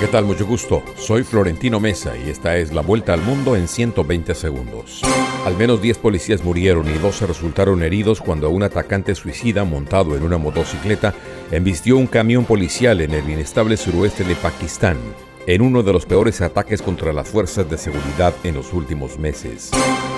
[0.00, 0.24] ¿qué tal?
[0.24, 0.82] Mucho gusto.
[0.96, 5.02] Soy Florentino Mesa y esta es la vuelta al mundo en 120 segundos.
[5.44, 10.22] Al menos 10 policías murieron y 12 resultaron heridos cuando un atacante suicida montado en
[10.22, 11.14] una motocicleta
[11.50, 14.98] embistió un camión policial en el inestable suroeste de Pakistán
[15.48, 19.70] en uno de los peores ataques contra las fuerzas de seguridad en los últimos meses.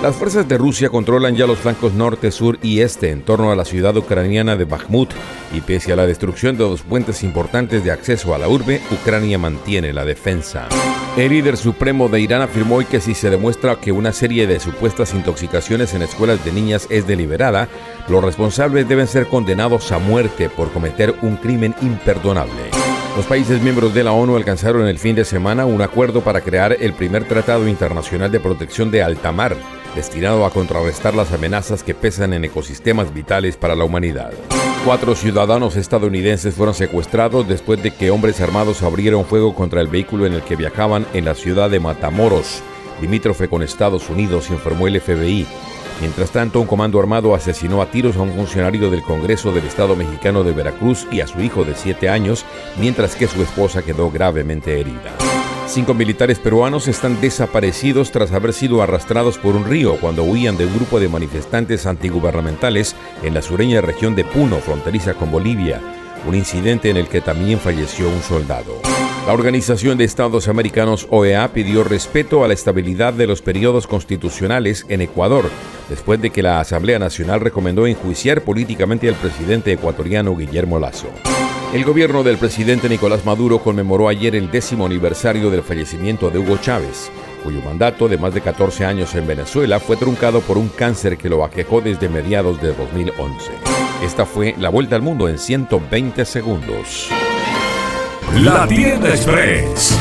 [0.03, 3.55] Las fuerzas de Rusia controlan ya los flancos norte, sur y este en torno a
[3.55, 5.09] la ciudad ucraniana de Bakhmut
[5.53, 9.37] y pese a la destrucción de dos puentes importantes de acceso a la urbe, Ucrania
[9.37, 10.67] mantiene la defensa.
[11.15, 14.59] El líder supremo de Irán afirmó hoy que si se demuestra que una serie de
[14.59, 17.69] supuestas intoxicaciones en escuelas de niñas es deliberada,
[18.09, 22.70] los responsables deben ser condenados a muerte por cometer un crimen imperdonable.
[23.15, 26.77] Los países miembros de la ONU alcanzaron el fin de semana un acuerdo para crear
[26.79, 29.57] el primer Tratado Internacional de Protección de Alta Mar,
[29.95, 34.31] destinado a contrarrestar las amenazas que pesan en ecosistemas vitales para la humanidad.
[34.85, 40.25] Cuatro ciudadanos estadounidenses fueron secuestrados después de que hombres armados abrieron fuego contra el vehículo
[40.25, 42.63] en el que viajaban en la ciudad de Matamoros,
[43.01, 45.45] limítrofe con Estados Unidos, informó el FBI.
[46.01, 49.95] Mientras tanto, un comando armado asesinó a tiros a un funcionario del Congreso del Estado
[49.95, 52.43] mexicano de Veracruz y a su hijo de 7 años,
[52.79, 55.15] mientras que su esposa quedó gravemente herida.
[55.67, 60.65] Cinco militares peruanos están desaparecidos tras haber sido arrastrados por un río cuando huían de
[60.65, 65.81] un grupo de manifestantes antigubernamentales en la sureña región de Puno, fronteriza con Bolivia,
[66.27, 68.81] un incidente en el que también falleció un soldado.
[69.27, 74.85] La Organización de Estados Americanos OEA pidió respeto a la estabilidad de los periodos constitucionales
[74.89, 75.49] en Ecuador,
[75.89, 81.07] después de que la Asamblea Nacional recomendó enjuiciar políticamente al presidente ecuatoriano Guillermo Lazo.
[81.73, 86.57] El gobierno del presidente Nicolás Maduro conmemoró ayer el décimo aniversario del fallecimiento de Hugo
[86.57, 87.09] Chávez,
[87.43, 91.29] cuyo mandato de más de 14 años en Venezuela fue truncado por un cáncer que
[91.29, 93.80] lo aquejó desde mediados de 2011.
[94.01, 97.09] Esta fue la vuelta al mundo en 120 segundos.
[98.39, 99.99] La tienda express.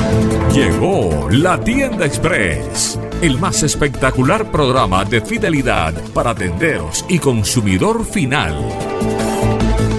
[0.55, 2.99] Llegó la tienda express.
[3.21, 8.57] El más espectacular programa de fidelidad para tenderos y consumidor final.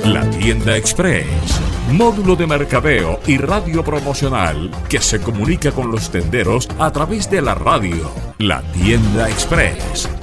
[0.05, 1.27] La tienda express.
[1.91, 7.41] Módulo de mercadeo y radio promocional que se comunica con los tenderos a través de
[7.41, 8.09] la radio.
[8.39, 10.09] La tienda express.